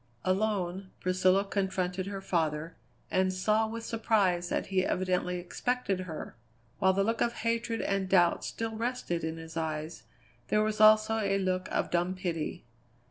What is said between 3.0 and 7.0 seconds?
and saw with surprise that he evidently expected her. While